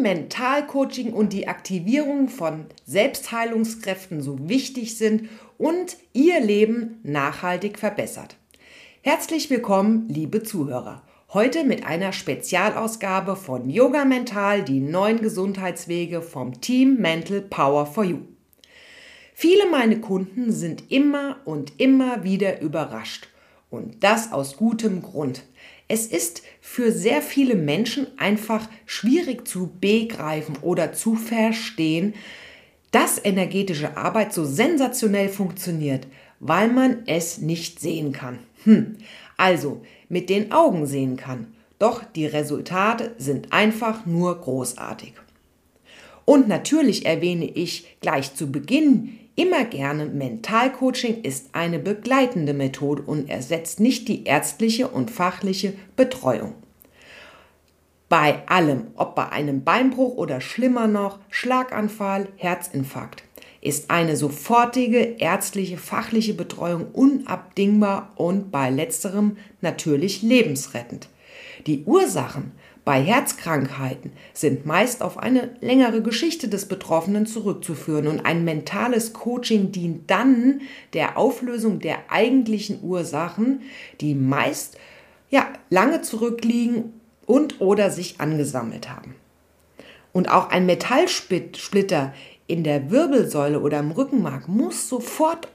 [0.00, 8.36] Mentalcoaching und die Aktivierung von Selbstheilungskräften so wichtig sind und Ihr Leben nachhaltig verbessert.
[9.02, 11.02] Herzlich willkommen, liebe Zuhörer.
[11.32, 18.04] Heute mit einer Spezialausgabe von Yoga Mental, die neuen Gesundheitswege vom Team Mental Power for
[18.04, 18.18] You.
[19.32, 23.28] Viele meiner Kunden sind immer und immer wieder überrascht.
[23.70, 25.44] Und das aus gutem Grund.
[25.88, 32.14] Es ist für sehr viele Menschen einfach schwierig zu begreifen oder zu verstehen,
[32.92, 36.06] dass energetische Arbeit so sensationell funktioniert,
[36.38, 38.38] weil man es nicht sehen kann.
[38.62, 38.98] Hm.
[39.36, 41.48] Also mit den Augen sehen kann.
[41.80, 45.14] Doch die Resultate sind einfach nur großartig.
[46.24, 53.30] Und natürlich erwähne ich gleich zu Beginn immer gerne, Mentalcoaching ist eine begleitende Methode und
[53.30, 56.54] ersetzt nicht die ärztliche und fachliche Betreuung.
[58.10, 63.22] Bei allem, ob bei einem Beinbruch oder schlimmer noch Schlaganfall, Herzinfarkt,
[63.62, 71.08] ist eine sofortige ärztliche fachliche Betreuung unabdingbar und bei letzterem natürlich lebensrettend.
[71.66, 72.52] Die Ursachen
[72.90, 79.70] bei Herzkrankheiten sind meist auf eine längere Geschichte des Betroffenen zurückzuführen und ein mentales Coaching
[79.70, 83.60] dient dann der Auflösung der eigentlichen Ursachen,
[84.00, 84.76] die meist
[85.30, 86.94] ja, lange zurückliegen
[87.26, 89.14] und oder sich angesammelt haben.
[90.12, 92.12] Und auch ein Metallsplitter
[92.48, 95.46] in der Wirbelsäule oder im Rückenmark muss sofort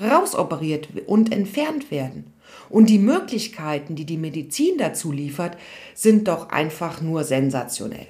[0.00, 2.33] rausoperiert und entfernt werden.
[2.68, 5.56] Und die Möglichkeiten, die die Medizin dazu liefert,
[5.94, 8.06] sind doch einfach nur sensationell.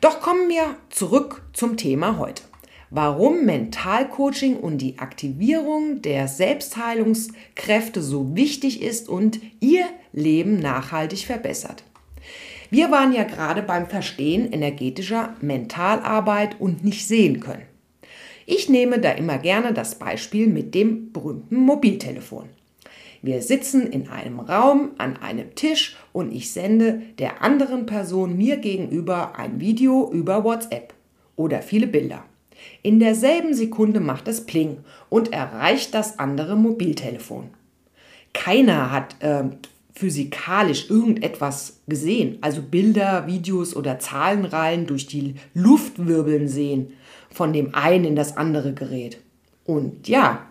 [0.00, 2.42] Doch kommen wir zurück zum Thema heute.
[2.90, 11.82] Warum Mentalcoaching und die Aktivierung der Selbstheilungskräfte so wichtig ist und ihr Leben nachhaltig verbessert.
[12.70, 17.62] Wir waren ja gerade beim Verstehen energetischer Mentalarbeit und nicht sehen können.
[18.44, 22.48] Ich nehme da immer gerne das Beispiel mit dem berühmten Mobiltelefon.
[23.22, 28.56] Wir sitzen in einem Raum an einem Tisch und ich sende der anderen Person mir
[28.58, 30.94] gegenüber ein Video über WhatsApp
[31.36, 32.24] oder viele Bilder.
[32.82, 34.78] In derselben Sekunde macht es Pling
[35.08, 37.50] und erreicht das andere Mobiltelefon.
[38.32, 39.44] Keiner hat äh,
[39.94, 46.92] physikalisch irgendetwas gesehen, also Bilder, Videos oder Zahlenreihen durch die Luft wirbeln sehen
[47.30, 49.18] von dem einen in das andere Gerät.
[49.64, 50.46] Und ja,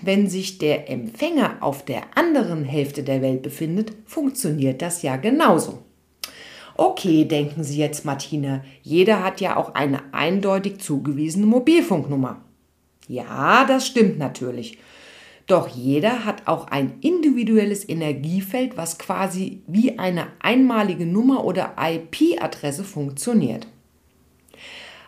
[0.00, 5.82] wenn sich der Empfänger auf der anderen Hälfte der Welt befindet, funktioniert das ja genauso.
[6.76, 12.42] Okay, denken Sie jetzt, Martina, jeder hat ja auch eine eindeutig zugewiesene Mobilfunknummer.
[13.08, 14.78] Ja, das stimmt natürlich.
[15.46, 22.84] Doch jeder hat auch ein individuelles Energiefeld, was quasi wie eine einmalige Nummer oder IP-Adresse
[22.84, 23.66] funktioniert.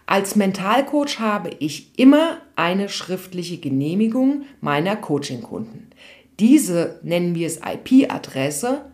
[0.06, 5.88] Als Mentalcoach habe ich immer eine schriftliche Genehmigung meiner Coachingkunden.
[6.38, 8.84] Diese nennen wir es IP-Adresse,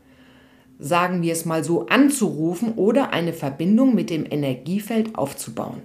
[0.79, 5.83] sagen wir es mal so, anzurufen oder eine Verbindung mit dem Energiefeld aufzubauen.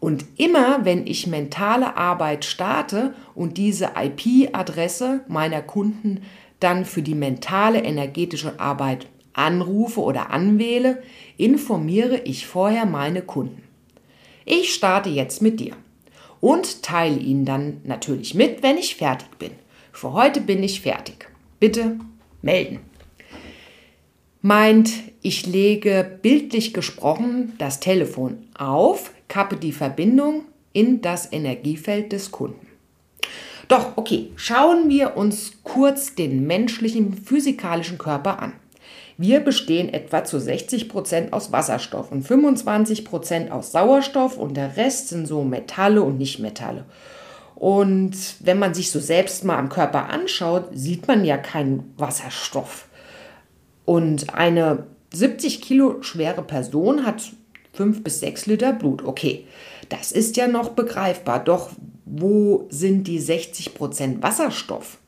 [0.00, 6.22] Und immer wenn ich mentale Arbeit starte und diese IP-Adresse meiner Kunden
[6.58, 11.02] dann für die mentale energetische Arbeit anrufe oder anwähle,
[11.36, 13.62] informiere ich vorher meine Kunden.
[14.44, 15.76] Ich starte jetzt mit dir
[16.40, 19.52] und teile Ihnen dann natürlich mit, wenn ich fertig bin.
[19.92, 21.28] Für heute bin ich fertig.
[21.60, 21.98] Bitte
[22.40, 22.80] melden.
[24.40, 24.90] Meint,
[25.22, 30.42] ich lege bildlich gesprochen das Telefon auf, kappe die Verbindung
[30.72, 32.66] in das Energiefeld des Kunden.
[33.68, 38.52] Doch, okay, schauen wir uns kurz den menschlichen physikalischen Körper an.
[39.18, 44.76] Wir bestehen etwa zu 60 Prozent aus Wasserstoff und 25 Prozent aus Sauerstoff und der
[44.76, 46.84] Rest sind so Metalle und Nichtmetalle.
[47.54, 52.88] Und wenn man sich so selbst mal am Körper anschaut, sieht man ja keinen Wasserstoff.
[53.84, 57.22] Und eine 70 Kilo schwere Person hat
[57.74, 59.04] 5 bis 6 Liter Blut.
[59.04, 59.46] Okay,
[59.88, 61.42] das ist ja noch begreifbar.
[61.44, 61.70] Doch
[62.04, 64.98] wo sind die 60 Prozent Wasserstoff?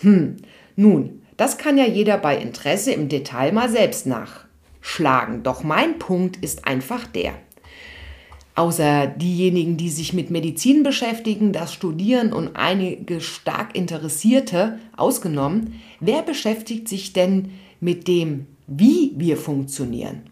[0.00, 0.36] Hm,
[0.76, 5.42] nun, das kann ja jeder bei Interesse im Detail mal selbst nachschlagen.
[5.42, 7.34] Doch mein Punkt ist einfach der.
[8.54, 16.22] Außer diejenigen, die sich mit Medizin beschäftigen, das studieren und einige stark Interessierte ausgenommen, wer
[16.22, 20.30] beschäftigt sich denn mit dem, wie wir funktionieren?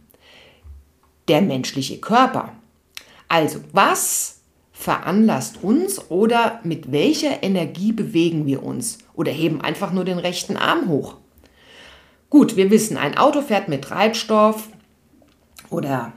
[1.29, 2.53] der menschliche Körper.
[3.29, 4.38] Also, was
[4.79, 10.57] veranlasst uns oder mit welcher Energie bewegen wir uns oder heben einfach nur den rechten
[10.57, 11.17] Arm hoch?
[12.31, 14.69] Gut, wir wissen, ein Auto fährt mit Treibstoff
[15.69, 16.13] oder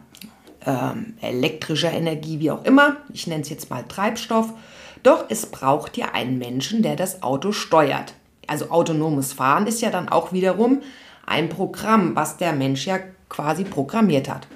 [0.64, 2.98] ähm, elektrischer Energie, wie auch immer.
[3.12, 4.54] Ich nenne es jetzt mal Treibstoff.
[5.02, 8.14] Doch es braucht ja einen Menschen, der das Auto steuert.
[8.46, 10.82] Also autonomes Fahren ist ja dann auch wiederum
[11.26, 14.48] ein Programm, was der Mensch ja quasi programmiert hat.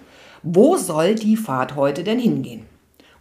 [0.43, 2.67] Wo soll die Fahrt heute denn hingehen?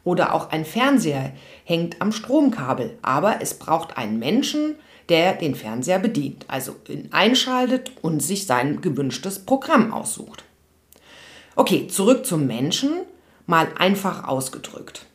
[0.05, 1.33] Oder auch ein Fernseher
[1.65, 4.77] hängt am Stromkabel, aber es braucht einen Menschen,
[5.09, 10.45] der den Fernseher bedient, also ihn einschaltet und sich sein gewünschtes Programm aussucht.
[11.57, 12.91] Okay, zurück zum Menschen,
[13.47, 15.07] mal einfach ausgedrückt.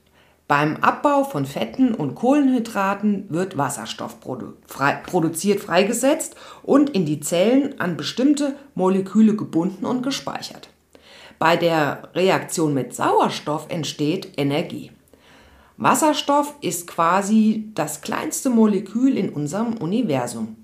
[0.47, 7.19] Beim Abbau von Fetten und Kohlenhydraten wird Wasserstoff produ frei produziert, freigesetzt und in die
[7.19, 10.69] Zellen an bestimmte Moleküle gebunden und gespeichert.
[11.39, 14.91] Bei der Reaktion mit Sauerstoff entsteht Energie.
[15.77, 20.57] Wasserstoff ist quasi das kleinste Molekül in unserem Universum.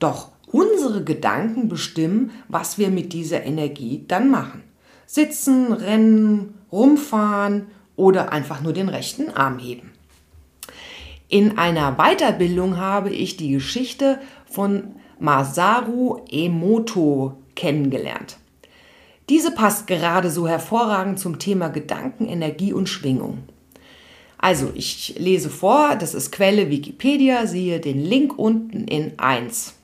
[0.00, 4.64] Doch unsere Gedanken bestimmen, was wir mit dieser Energie dann machen.
[5.06, 9.92] Sitzen, rennen, rumfahren oder einfach nur den rechten Arm heben.
[11.28, 18.39] In einer Weiterbildung habe ich die Geschichte von Masaru Emoto kennengelernt.
[19.30, 23.44] Diese passt gerade so hervorragend zum Thema Gedanken, Energie und Schwingung.
[24.38, 29.74] Also, ich lese vor, das ist Quelle Wikipedia, siehe den Link unten in 1.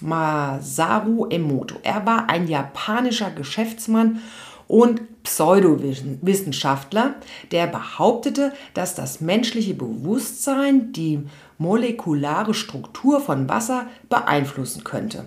[0.00, 1.76] Masaru Emoto.
[1.82, 4.20] Er war ein japanischer Geschäftsmann
[4.68, 7.14] und Pseudowissenschaftler,
[7.50, 11.20] der behauptete, dass das menschliche Bewusstsein die
[11.56, 15.24] molekulare Struktur von Wasser beeinflussen könnte.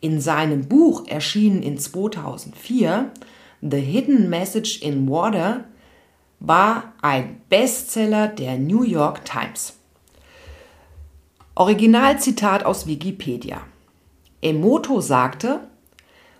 [0.00, 3.10] In seinem Buch, erschienen in 2004,
[3.60, 5.64] The Hidden Message in Water,
[6.38, 9.74] war ein Bestseller der New York Times.
[11.54, 13.60] Originalzitat aus Wikipedia.
[14.40, 15.60] Emoto sagte,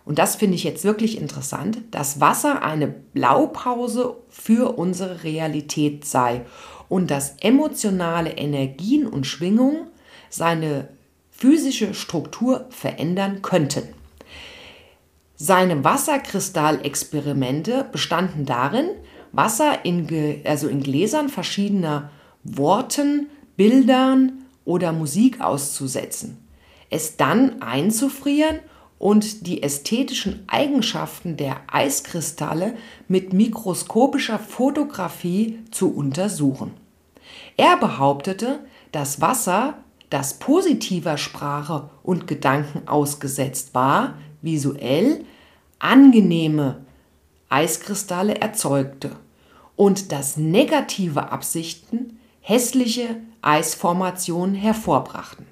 [0.06, 6.46] und das finde ich jetzt wirklich interessant, dass Wasser eine Blaupause für unsere Realität sei
[6.88, 9.88] und dass emotionale Energien und Schwingungen
[10.30, 10.88] seine
[11.40, 13.88] physische Struktur verändern könnten.
[15.37, 18.90] Seine Wasserkristallexperimente bestanden darin,
[19.32, 20.06] Wasser in,
[20.44, 22.10] also in Gläsern verschiedener
[22.44, 26.46] Worten, Bildern oder Musik auszusetzen,
[26.90, 28.58] es dann einzufrieren
[28.98, 32.76] und die ästhetischen Eigenschaften der Eiskristalle
[33.08, 36.72] mit mikroskopischer Fotografie zu untersuchen.
[37.56, 38.58] Er behauptete,
[38.93, 39.78] dass Wasser,
[40.10, 45.24] das positiver Sprache und Gedanken ausgesetzt war, visuell
[45.78, 46.84] angenehme
[47.48, 49.12] Eiskristalle erzeugte
[49.76, 55.46] und dass negative Absichten hässliche Eisformationen hervorbrachten.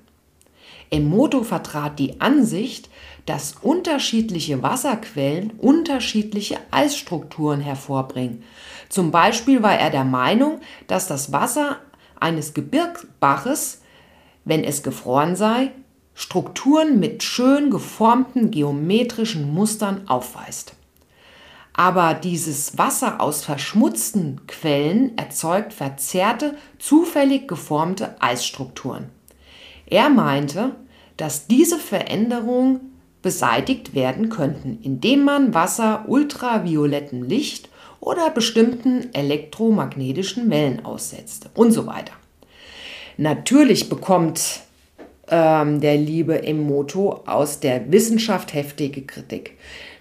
[0.91, 2.89] Emoto vertrat die Ansicht,
[3.27, 8.43] dass unterschiedliche Wasserquellen unterschiedliche Eisstrukturen hervorbringen.
[8.89, 11.77] Zum Beispiel war er der Meinung, dass das Wasser
[12.19, 13.78] eines Gebirgsbaches,
[14.49, 15.73] wenn es gefroren sei,
[16.15, 20.73] Strukturen mit schön geformten geometrischen Mustern aufweist.
[21.75, 29.11] Aber dieses Wasser aus verschmutzten Quellen erzeugt verzerrte, zufällig geformte Eisstrukturen.
[29.87, 30.75] Er meinte,
[31.17, 32.81] dass diese Veränderungen
[33.23, 37.69] beseitigt werden könnten, indem man Wasser ultraviolettem Licht
[38.01, 42.13] oder bestimmten elektromagnetischen Wellen aussetzt und so weiter.
[43.19, 44.61] Natürlich bekommt
[45.29, 49.59] ähm, der liebe Emoto aus der Wissenschaft heftige Kritik.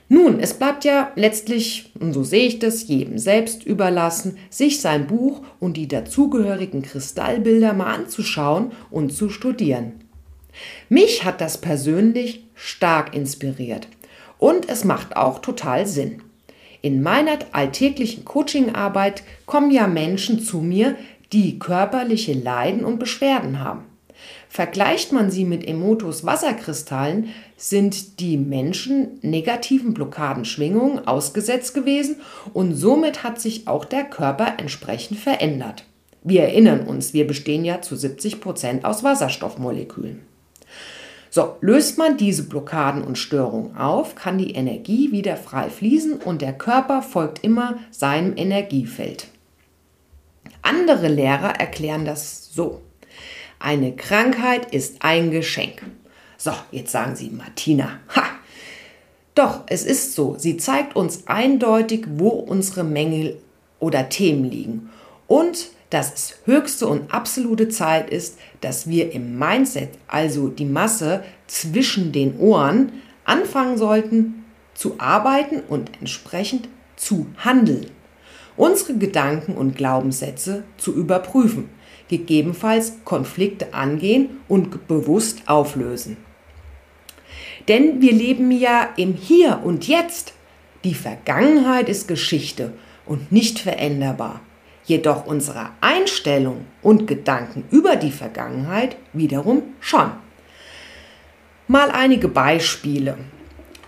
[0.07, 5.07] Nun, es bleibt ja letztlich, und so sehe ich das, jedem selbst überlassen, sich sein
[5.07, 9.93] Buch und die dazugehörigen Kristallbilder mal anzuschauen und zu studieren.
[10.88, 13.88] Mich hat das persönlich stark inspiriert
[14.38, 16.21] und es macht auch total Sinn.
[16.83, 20.95] In meiner alltäglichen Coachingarbeit kommen ja Menschen zu mir,
[21.34, 23.84] die körperliche Leiden und Beschwerden haben.
[24.50, 32.17] Vergleicht man sie mit Emotos Wasserkristallen, sind die Menschen negativen Blockadenschwingungen ausgesetzt gewesen
[32.53, 35.84] und somit hat sich auch der Körper entsprechend verändert.
[36.24, 40.22] Wir erinnern uns, wir bestehen ja zu 70 Prozent aus Wasserstoffmolekülen.
[41.29, 46.41] So, löst man diese Blockaden und Störungen auf, kann die Energie wieder frei fließen und
[46.41, 49.27] der Körper folgt immer seinem Energiefeld.
[50.67, 52.81] Andere Lehrer erklären das so.
[53.57, 55.81] Eine Krankheit ist ein Geschenk.
[56.38, 58.24] So, jetzt sagen Sie, Martina, ha!
[59.33, 60.36] Doch, es ist so.
[60.38, 63.38] Sie zeigt uns eindeutig, wo unsere Mängel
[63.79, 64.89] oder Themen liegen.
[65.27, 71.24] Und dass es höchste und absolute Zeit ist, dass wir im Mindset, also die Masse
[71.47, 72.91] zwischen den Ohren,
[73.24, 74.43] anfangen sollten
[74.74, 77.89] zu arbeiten und entsprechend zu handeln,
[78.57, 81.69] unsere Gedanken und Glaubenssätze zu überprüfen,
[82.09, 86.17] gegebenenfalls Konflikte angehen und bewusst auflösen.
[87.67, 90.33] Denn wir leben ja im Hier und Jetzt.
[90.83, 92.73] Die Vergangenheit ist Geschichte
[93.05, 94.41] und nicht veränderbar.
[94.85, 100.11] Jedoch unsere Einstellung und Gedanken über die Vergangenheit wiederum schon.
[101.67, 103.17] Mal einige Beispiele.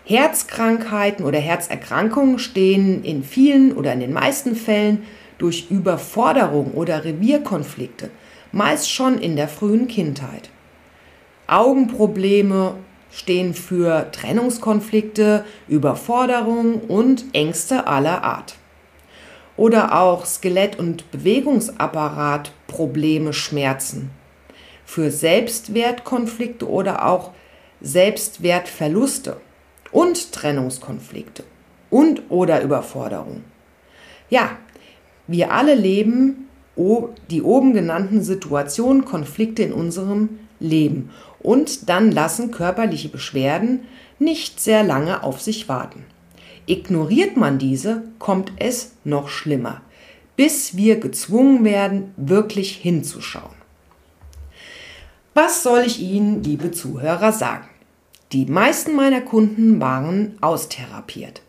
[0.10, 5.04] Herzkrankheiten oder Herzerkrankungen stehen in vielen oder in den meisten Fällen
[5.38, 8.10] durch Überforderung oder Revierkonflikte,
[8.52, 10.50] meist schon in der frühen Kindheit.
[11.46, 12.74] Augenprobleme
[13.12, 18.56] stehen für Trennungskonflikte, Überforderung und Ängste aller Art.
[19.58, 24.10] Oder auch Skelett- und Bewegungsapparatprobleme, Schmerzen.
[24.86, 27.30] Für Selbstwertkonflikte oder auch
[27.80, 29.38] Selbstwertverluste
[29.92, 31.44] und Trennungskonflikte
[31.90, 33.44] und oder Überforderung.
[34.30, 34.52] Ja,
[35.28, 36.48] wir alle leben
[37.30, 43.82] die oben genannten Situationen, Konflikte in unserem Leben und dann lassen körperliche Beschwerden
[44.18, 46.06] nicht sehr lange auf sich warten.
[46.68, 49.82] Ignoriert man diese, kommt es noch schlimmer,
[50.36, 53.56] bis wir gezwungen werden, wirklich hinzuschauen.
[55.34, 57.69] Was soll ich Ihnen, liebe Zuhörer, sagen?
[58.32, 61.42] Die meisten meiner Kunden waren austherapiert.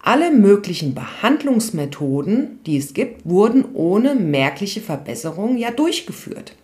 [0.00, 6.54] Alle möglichen Behandlungsmethoden, die es gibt, wurden ohne merkliche Verbesserung ja durchgeführt.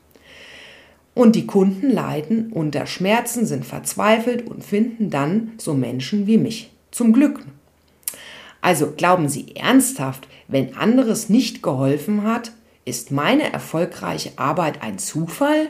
[1.15, 6.71] Und die Kunden leiden unter Schmerzen, sind verzweifelt und finden dann so Menschen wie mich.
[6.93, 7.41] Zum Glück.
[8.61, 12.53] Also glauben Sie ernsthaft, wenn anderes nicht geholfen hat,
[12.85, 15.69] ist meine erfolgreiche Arbeit ein Zufall?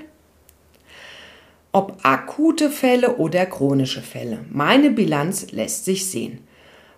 [1.72, 6.40] Ob akute Fälle oder chronische Fälle, meine Bilanz lässt sich sehen.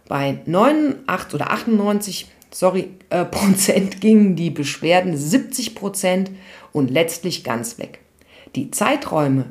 [0.09, 6.31] Bei 89 oder 98 sorry, äh, Prozent gingen die Beschwerden 70 Prozent
[6.73, 8.01] und letztlich ganz weg.
[8.55, 9.47] Die Zeiträume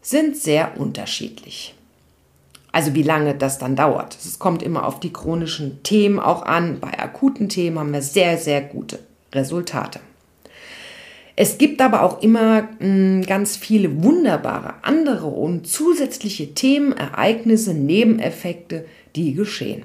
[0.00, 1.74] sind sehr unterschiedlich.
[2.72, 4.16] Also wie lange das dann dauert.
[4.16, 6.80] Es kommt immer auf die chronischen Themen auch an.
[6.80, 8.98] Bei akuten Themen haben wir sehr, sehr gute
[9.34, 10.00] Resultate.
[11.34, 18.84] Es gibt aber auch immer hm, ganz viele wunderbare andere und zusätzliche Themen, Ereignisse, Nebeneffekte,
[19.16, 19.84] die geschehen.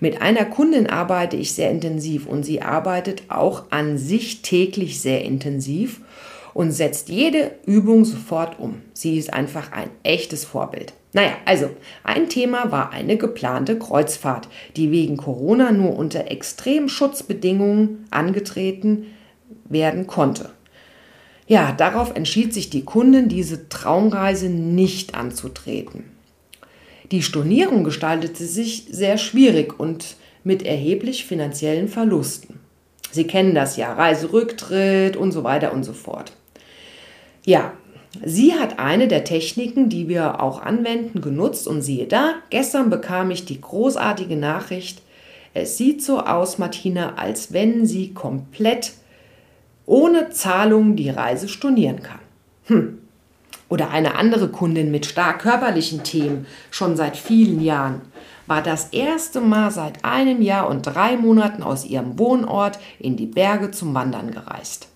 [0.00, 5.24] Mit einer Kundin arbeite ich sehr intensiv und sie arbeitet auch an sich täglich sehr
[5.24, 6.00] intensiv
[6.54, 8.82] und setzt jede Übung sofort um.
[8.92, 10.92] Sie ist einfach ein echtes Vorbild.
[11.14, 11.70] Naja, also
[12.04, 19.06] ein Thema war eine geplante Kreuzfahrt, die wegen Corona nur unter extremen Schutzbedingungen angetreten
[19.72, 20.50] werden konnte.
[21.46, 26.04] Ja, darauf entschied sich die Kundin, diese Traumreise nicht anzutreten.
[27.10, 32.58] Die Stornierung gestaltete sich sehr schwierig und mit erheblich finanziellen Verlusten.
[33.10, 36.32] Sie kennen das ja, Reiserücktritt und so weiter und so fort.
[37.44, 37.74] Ja,
[38.24, 43.30] sie hat eine der Techniken, die wir auch anwenden, genutzt und siehe da, gestern bekam
[43.30, 45.02] ich die großartige Nachricht,
[45.54, 48.92] es sieht so aus, Martina, als wenn sie komplett
[49.86, 52.20] ohne Zahlung die Reise stornieren kann.
[52.64, 52.98] Hm.
[53.68, 58.02] Oder eine andere Kundin mit stark körperlichen Themen, schon seit vielen Jahren,
[58.46, 63.26] war das erste Mal seit einem Jahr und drei Monaten aus ihrem Wohnort in die
[63.26, 64.88] Berge zum Wandern gereist.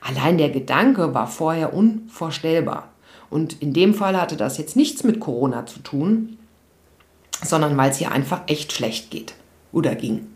[0.00, 2.88] Allein der Gedanke war vorher unvorstellbar.
[3.30, 6.36] Und in dem Fall hatte das jetzt nichts mit Corona zu tun,
[7.42, 9.34] sondern weil es ihr einfach echt schlecht geht
[9.72, 10.26] oder ging.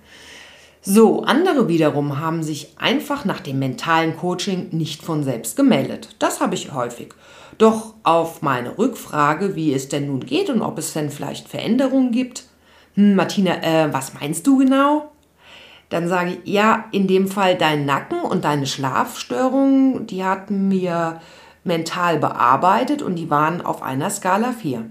[0.80, 6.14] So, andere wiederum haben sich einfach nach dem mentalen Coaching nicht von selbst gemeldet.
[6.18, 7.08] Das habe ich häufig.
[7.58, 12.12] Doch auf meine Rückfrage, wie es denn nun geht und ob es denn vielleicht Veränderungen
[12.12, 12.44] gibt,
[12.94, 15.10] hm, Martina, äh, was meinst du genau?
[15.88, 21.20] Dann sage ich, ja, in dem Fall dein Nacken und deine Schlafstörungen, die hatten mir
[21.64, 24.88] mental bearbeitet und die waren auf einer Skala 4.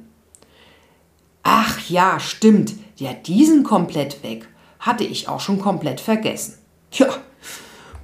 [1.43, 4.47] Ach ja, stimmt, ja, diesen komplett weg
[4.79, 6.57] hatte ich auch schon komplett vergessen.
[6.91, 7.07] Ja,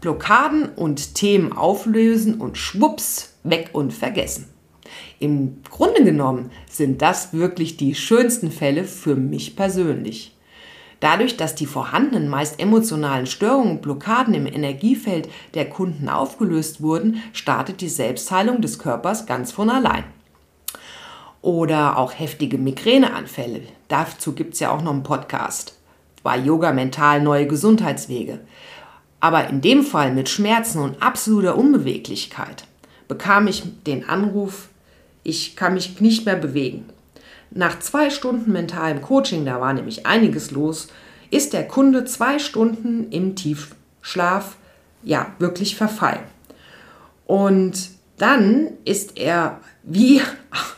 [0.02, 4.50] Blockaden und Themen auflösen und schwupps, weg und vergessen.
[5.20, 10.36] Im Grunde genommen sind das wirklich die schönsten Fälle für mich persönlich.
[11.00, 17.22] Dadurch, dass die vorhandenen meist emotionalen Störungen und Blockaden im Energiefeld der Kunden aufgelöst wurden,
[17.32, 20.04] startet die Selbstheilung des Körpers ganz von allein.
[21.42, 23.62] Oder auch heftige Migräneanfälle.
[23.88, 25.78] Dazu gibt es ja auch noch einen Podcast
[26.24, 28.40] bei Yoga mental neue Gesundheitswege.
[29.20, 32.66] Aber in dem Fall mit Schmerzen und absoluter Unbeweglichkeit
[33.08, 34.70] bekam ich den Anruf,
[35.24, 36.86] ich kann mich nicht mehr bewegen.
[37.52, 40.88] Nach zwei Stunden mentalem Coaching, da war nämlich einiges los,
[41.30, 44.56] ist der Kunde zwei Stunden im Tiefschlaf
[45.04, 46.24] ja wirklich verfallen.
[47.26, 50.22] Und dann ist er wie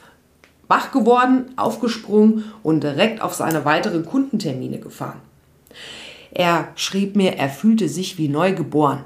[0.68, 5.22] wach geworden, aufgesprungen und direkt auf seine weiteren Kundentermine gefahren.
[6.32, 9.04] Er schrieb mir, er fühlte sich wie neu geboren.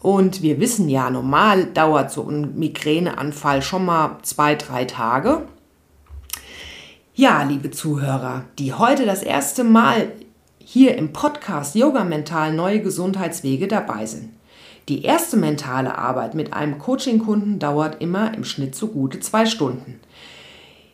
[0.00, 5.42] Und wir wissen ja, normal dauert so ein Migräneanfall schon mal zwei, drei Tage.
[7.14, 10.12] Ja, liebe Zuhörer, die heute das erste Mal
[10.58, 14.30] hier im Podcast Yoga Mental Neue Gesundheitswege dabei sind.
[14.88, 19.98] Die erste mentale Arbeit mit einem Coaching-Kunden dauert immer im Schnitt so gute zwei Stunden.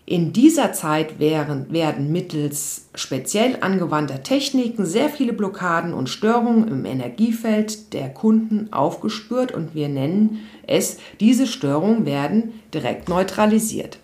[0.06, 6.84] In dieser Zeit wären, werden mittels speziell angewandter Techniken sehr viele Blockaden und Störungen im
[6.84, 13.98] Energiefeld der Kunden aufgespürt und wir nennen es, diese Störungen werden direkt neutralisiert.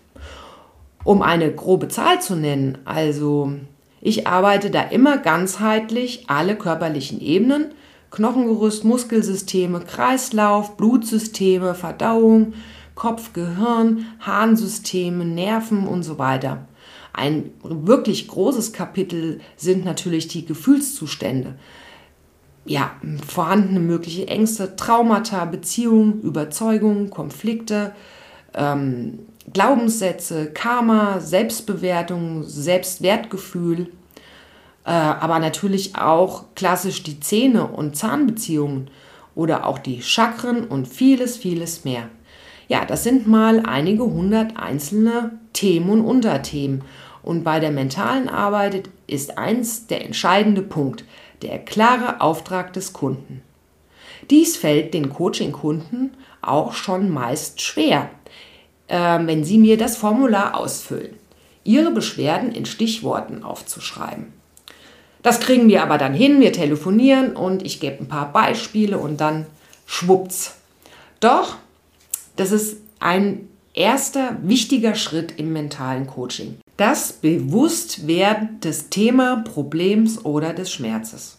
[1.03, 3.53] Um eine grobe Zahl zu nennen, also
[4.01, 7.65] ich arbeite da immer ganzheitlich alle körperlichen Ebenen,
[8.09, 12.53] Knochengerüst, Muskelsysteme, Kreislauf, Blutsysteme, Verdauung,
[13.01, 16.67] Kopf, Gehirn, Harnsysteme, Nerven und so weiter.
[17.13, 21.55] Ein wirklich großes Kapitel sind natürlich die Gefühlszustände.
[22.63, 22.91] Ja,
[23.27, 27.95] vorhandene mögliche Ängste, Traumata, Beziehungen, Überzeugungen, Konflikte,
[28.53, 29.17] ähm,
[29.51, 33.87] Glaubenssätze, Karma, Selbstbewertung, Selbstwertgefühl,
[34.85, 38.91] äh, aber natürlich auch klassisch die Zähne und Zahnbeziehungen
[39.33, 42.07] oder auch die Chakren und vieles, vieles mehr.
[42.71, 46.85] Ja, das sind mal einige hundert einzelne Themen und Unterthemen.
[47.21, 51.03] Und bei der mentalen Arbeit ist eins der entscheidende Punkt,
[51.41, 53.41] der klare Auftrag des Kunden.
[54.29, 56.11] Dies fällt den Coaching-Kunden
[56.41, 58.09] auch schon meist schwer,
[58.87, 61.17] äh, wenn sie mir das Formular ausfüllen,
[61.65, 64.31] ihre Beschwerden in Stichworten aufzuschreiben.
[65.23, 69.19] Das kriegen wir aber dann hin, wir telefonieren und ich gebe ein paar Beispiele und
[69.19, 69.45] dann
[69.85, 70.55] schwupps.
[71.19, 71.57] Doch,
[72.41, 76.57] das ist ein erster wichtiger Schritt im mentalen Coaching.
[76.75, 81.37] Das Bewusstwerden des Thema Problems oder des Schmerzes.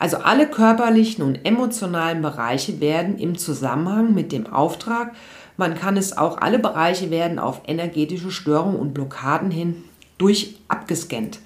[0.00, 5.14] Also alle körperlichen und emotionalen Bereiche werden im Zusammenhang mit dem Auftrag,
[5.56, 9.84] man kann es auch, alle Bereiche werden auf energetische Störungen und Blockaden hin
[10.18, 11.38] durch abgescannt.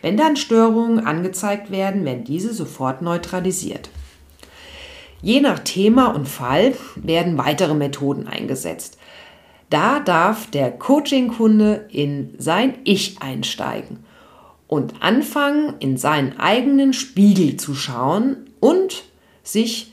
[0.00, 3.90] Wenn dann Störungen angezeigt werden, werden diese sofort neutralisiert.
[5.22, 8.98] Je nach Thema und Fall werden weitere Methoden eingesetzt.
[9.70, 14.00] Da darf der Coaching-Kunde in sein Ich einsteigen
[14.66, 19.04] und anfangen, in seinen eigenen Spiegel zu schauen und
[19.42, 19.92] sich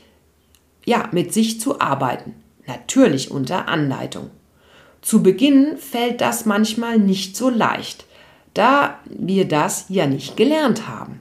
[0.84, 2.34] ja, mit sich zu arbeiten.
[2.66, 4.30] Natürlich unter Anleitung.
[5.00, 8.04] Zu Beginn fällt das manchmal nicht so leicht
[8.54, 11.20] da wir das ja nicht gelernt haben.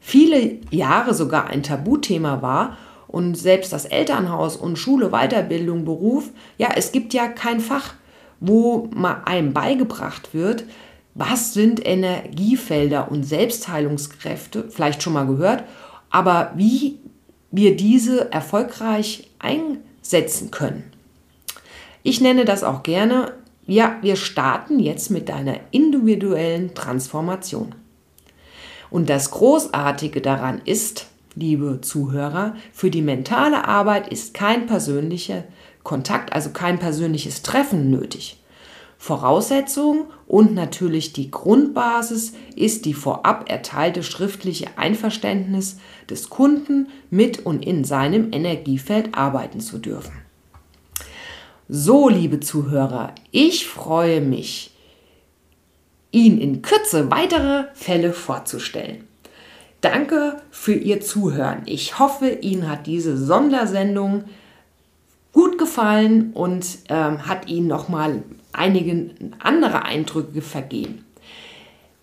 [0.00, 2.76] Viele Jahre sogar ein Tabuthema war
[3.08, 7.94] und selbst das Elternhaus und Schule, Weiterbildung, Beruf, ja, es gibt ja kein Fach,
[8.40, 10.64] wo mal einem beigebracht wird,
[11.14, 15.64] was sind Energiefelder und Selbstheilungskräfte, vielleicht schon mal gehört,
[16.10, 16.98] aber wie
[17.50, 20.84] wir diese erfolgreich einsetzen können.
[22.02, 23.32] Ich nenne das auch gerne
[23.66, 27.74] ja, wir starten jetzt mit deiner individuellen Transformation.
[28.90, 35.44] Und das Großartige daran ist, liebe Zuhörer, für die mentale Arbeit ist kein persönlicher
[35.84, 38.42] Kontakt, also kein persönliches Treffen nötig.
[38.98, 47.64] Voraussetzung und natürlich die Grundbasis ist die vorab erteilte schriftliche Einverständnis des Kunden, mit und
[47.64, 50.14] in seinem Energiefeld arbeiten zu dürfen.
[51.68, 54.72] So, liebe Zuhörer, ich freue mich,
[56.12, 59.04] Ihnen in Kürze weitere Fälle vorzustellen.
[59.80, 61.62] Danke für Ihr Zuhören.
[61.66, 64.24] Ich hoffe, Ihnen hat diese Sondersendung
[65.32, 71.04] gut gefallen und ähm, hat Ihnen nochmal einige andere Eindrücke vergeben.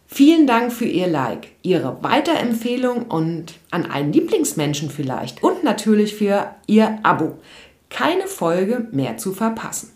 [0.05, 6.53] Vielen Dank für Ihr Like, Ihre Weiterempfehlung und an einen Lieblingsmenschen vielleicht und natürlich für
[6.67, 7.39] Ihr Abo
[7.89, 9.89] keine Folge mehr zu verpassen.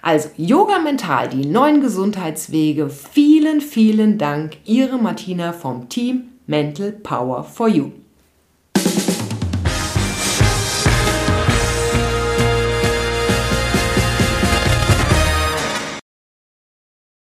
[0.00, 2.88] Also Yoga Mental, die neuen Gesundheitswege.
[2.88, 7.97] Vielen, vielen Dank, Ihre Martina vom Team Mental Power for You.